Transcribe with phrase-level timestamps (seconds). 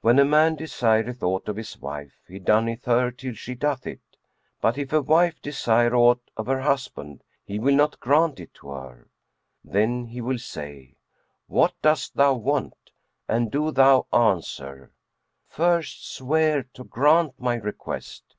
[0.00, 3.98] When a man desireth aught of his wife he dunneth her till she doeth it;
[4.60, 8.68] but if a wife desire aught of her husband, he will not grant it to
[8.68, 9.08] her.'
[9.64, 10.98] Then he will say,
[11.48, 12.92] 'What dost thou want?';
[13.26, 14.92] and do thou answer,
[15.48, 18.36] 'First swear to grant my request.'